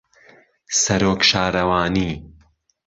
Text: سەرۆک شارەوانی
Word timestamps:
سەرۆک 0.79 1.21
شارەوانی 1.29 2.11